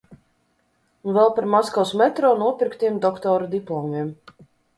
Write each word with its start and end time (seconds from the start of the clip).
Un 1.09 1.13
vēl 1.17 1.29
par 1.39 1.47
Maskavas 1.55 1.91
metro 2.01 2.33
nopirktiem 2.41 2.99
doktora 3.05 3.53
diplomiem. 3.53 4.11